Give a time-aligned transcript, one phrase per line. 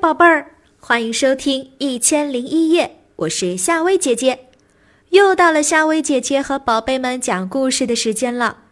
[0.00, 4.46] 宝贝儿，欢迎收听《一千零一夜》，我是夏薇姐姐。
[5.10, 8.62] 又到了夏薇姐姐和宝贝们讲故事的时间了。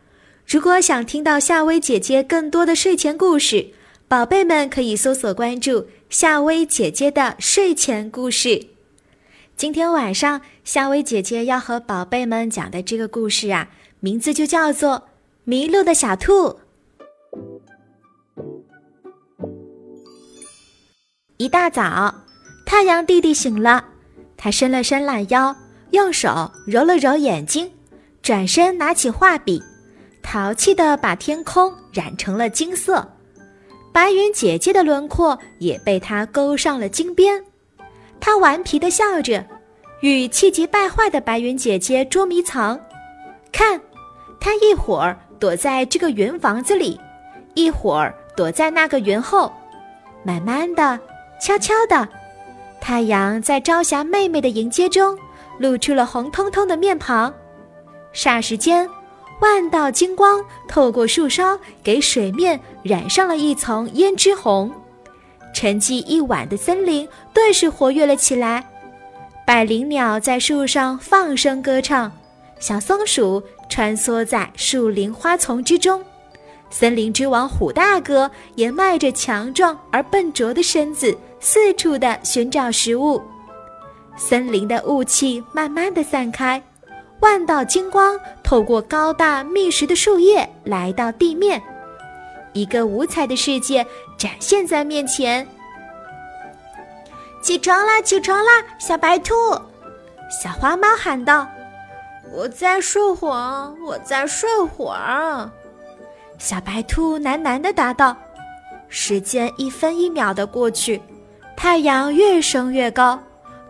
[0.46, 3.66] 如果想听到夏薇姐姐更多的睡前故事，
[4.08, 8.68] 宝贝们可以搜索关注夏薇姐姐的睡前故事。
[9.54, 13.68] 今天晚上，夏薇姐姐要和宝贝们讲的这个故事啊，
[14.00, 14.92] 名字就叫做
[15.44, 16.32] 《迷路的小兔》。
[21.38, 22.12] 一大早，
[22.66, 23.84] 太阳弟弟醒了，
[24.36, 25.54] 他伸了伸懒腰，
[25.90, 27.70] 用手揉了揉眼睛，
[28.20, 29.62] 转身拿起画笔，
[30.20, 33.08] 淘气地把天空染成了金色。
[33.92, 37.40] 白云姐姐的轮廓也被他勾上了金边。
[38.18, 39.46] 他顽皮地笑着，
[40.00, 42.76] 与气急败坏的白云姐姐捉迷藏。
[43.52, 43.80] 看，
[44.40, 47.00] 他一会儿躲在这个云房子里，
[47.54, 49.52] 一会儿躲在那个云后，
[50.24, 50.98] 慢慢的。
[51.40, 52.08] 悄悄的，
[52.80, 55.16] 太阳在朝霞妹妹的迎接中，
[55.58, 57.32] 露出了红彤彤的面庞。
[58.12, 58.88] 霎时间，
[59.40, 64.70] 万道金光透过树梢，给水面染上了一层胭脂红。
[65.54, 68.64] 沉寂一晚的森林顿时活跃了起来。
[69.46, 72.12] 百灵鸟在树上放声歌唱，
[72.58, 76.04] 小松鼠穿梭在树林花丛之中。
[76.70, 81.16] 森林之王虎大哥也迈着强壮而笨拙的身子。
[81.40, 83.22] 四处的寻找食物，
[84.16, 86.60] 森林的雾气慢慢的散开，
[87.20, 91.62] 万道金光透过高大密实的树叶来到地面，
[92.54, 95.46] 一个五彩的世界展现在面前。
[97.40, 99.32] 起床啦，起床啦，小白兔！
[100.42, 101.46] 小花猫喊道
[102.34, 105.48] ：“我再睡会儿，我再睡会儿。”
[106.38, 108.16] 小白兔喃喃地答道。
[108.88, 111.00] 时间一分一秒的过去。
[111.56, 113.20] 太阳越升越高，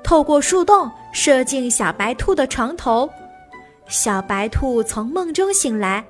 [0.04, 3.08] 透过树洞射进小白兔的床头。
[3.88, 6.04] 小白兔从梦中醒来，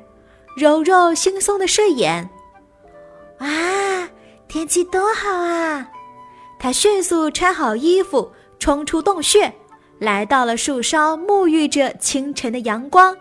[0.56, 2.28] 揉揉惺忪的睡眼。
[3.38, 3.46] 哇，
[4.48, 5.88] 天气多好啊！
[6.58, 9.54] 它迅速穿好衣服，冲出洞穴，
[10.00, 13.16] 来到了树梢，沐浴着清晨的阳光。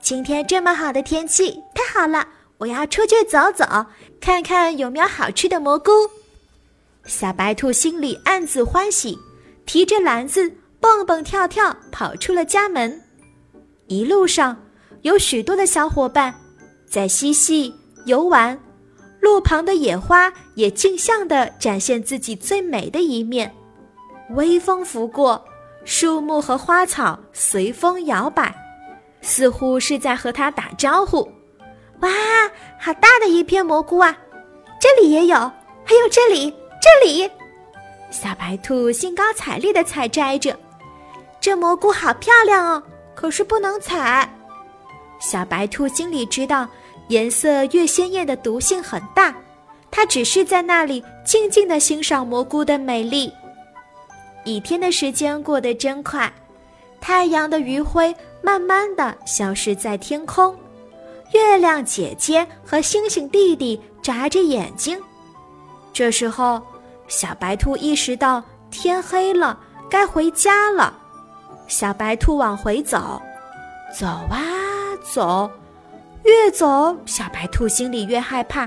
[0.00, 2.24] 今天这么好的天气，太好了！
[2.58, 3.64] 我要出去走走，
[4.20, 5.90] 看看有没有好吃的蘑菇。
[7.04, 9.18] 小白兔心里暗自欢喜，
[9.66, 10.50] 提着篮子
[10.80, 13.02] 蹦蹦跳跳跑出了家门。
[13.88, 14.56] 一路上，
[15.02, 16.34] 有许多的小伙伴
[16.88, 17.74] 在嬉戏
[18.06, 18.58] 游玩，
[19.20, 23.54] 路旁的野花也竞相地展现自己最美的一面。
[24.30, 25.44] 微风拂过，
[25.84, 28.54] 树木和花草随风摇摆，
[29.20, 31.30] 似乎是在和它打招呼。
[32.00, 32.10] 哇，
[32.78, 34.16] 好大的一片蘑菇啊！
[34.80, 35.36] 这里也有，
[35.84, 36.54] 还有这里。
[36.82, 37.30] 这里，
[38.10, 40.54] 小白兔兴高采烈地采摘着，
[41.40, 42.82] 这蘑菇好漂亮哦，
[43.14, 44.28] 可是不能采。
[45.18, 46.68] 小白兔心里知道，
[47.08, 49.34] 颜色越鲜艳的毒性很大，
[49.90, 53.32] 它只是在那里静静地欣赏蘑菇的美丽。
[54.44, 56.30] 一天的时间过得真快，
[57.00, 60.54] 太阳的余晖慢慢的消失在天空，
[61.34, 64.98] 月亮姐姐和星星弟弟眨着眼睛，
[65.92, 66.62] 这时候。
[67.06, 70.98] 小白兔意识到天黑了，该回家了。
[71.68, 73.20] 小白兔往回走，
[73.94, 74.40] 走啊
[75.02, 75.50] 走，
[76.22, 78.66] 越走小白兔心里越害怕，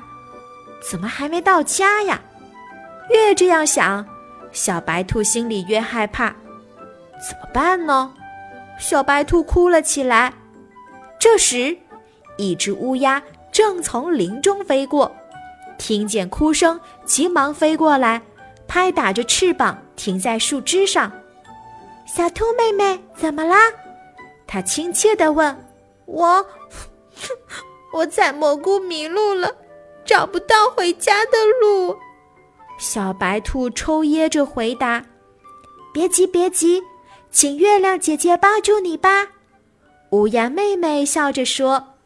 [0.88, 2.22] 怎么还没到家呀？
[3.10, 4.06] 越这样想，
[4.52, 6.28] 小白兔心里越害怕，
[7.28, 8.14] 怎么办呢？
[8.78, 10.32] 小白兔哭了起来。
[11.20, 11.76] 这时，
[12.38, 13.22] 一只乌鸦
[13.52, 15.12] 正从林中飞过。
[15.78, 18.22] 听见哭声，急忙飞过来，
[18.68, 21.12] 拍打着翅膀停在树枝上。
[22.06, 23.58] 小兔妹妹，怎么啦？
[24.48, 25.56] 它亲切地问。
[26.06, 26.44] 我，
[27.94, 29.54] 我采蘑菇迷路了，
[30.06, 31.32] 找不到回家的
[31.62, 31.96] 路。
[32.80, 35.04] 小白兔抽噎着回答。
[35.94, 36.82] 别急，别急，
[37.30, 39.28] 请月亮姐姐帮助你吧。
[40.12, 41.97] 乌鸦妹妹笑着说。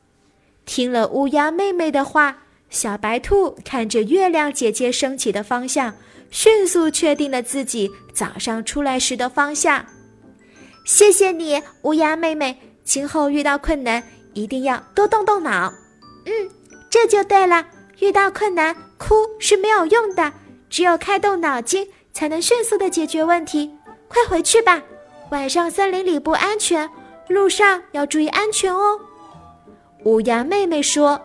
[0.66, 2.38] 听了乌鸦妹妹的话。
[2.70, 5.94] 小白兔看着月亮姐姐升起的方向，
[6.30, 9.86] 迅速确定了自己早上出来时的方向。
[10.86, 12.58] 谢谢你，乌鸦妹妹。
[12.86, 14.02] 今后遇到困难
[14.34, 15.70] 一定要多动动脑。
[16.26, 16.50] 嗯，
[16.90, 17.68] 这就对了。
[18.00, 20.32] 遇到困难哭是没有用的，
[20.70, 23.70] 只有开动脑筋才能迅速的解决问题。
[24.08, 24.82] 快回去吧，
[25.30, 26.90] 晚上森林里不安全，
[27.28, 28.98] 路上要注意安全哦。
[30.04, 31.20] 乌鸦妹妹说。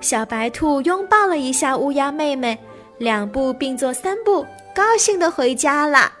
[0.00, 2.58] 小白兔拥抱了一下乌鸦妹妹，
[2.98, 4.44] 两步并作三步，
[4.74, 6.12] 高兴的回家了。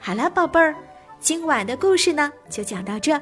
[0.00, 0.74] 好了，宝贝儿，
[1.20, 3.20] 今晚的故事呢就讲到这。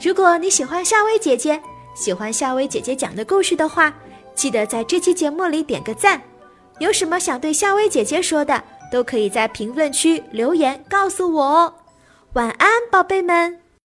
[0.00, 1.60] 如果你喜欢夏薇姐姐，
[1.94, 3.92] 喜欢夏薇姐姐讲的故事的话，
[4.34, 6.20] 记得在这期节目里点个赞。
[6.78, 8.62] 有什么想对夏薇姐姐说的，
[8.92, 11.74] 都可以在评论区留言告诉我哦。
[12.34, 13.59] 晚安，宝贝们。